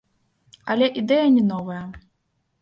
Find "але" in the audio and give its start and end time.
0.75-0.87